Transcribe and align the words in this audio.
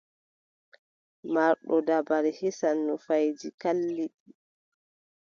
Marɗo 1.33 1.75
dabare 1.87 2.31
hisan 2.39 2.77
nufayeeji 2.87 3.49
kalliɗi. 3.61 4.29